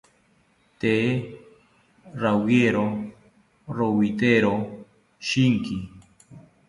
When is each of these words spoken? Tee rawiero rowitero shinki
Tee 0.79 1.09
rawiero 2.21 2.85
rowitero 3.77 4.53
shinki 5.27 5.77